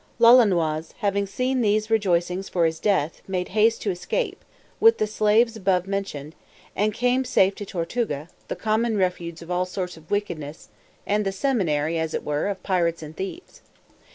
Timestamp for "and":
6.75-6.91, 11.05-11.23, 13.03-13.15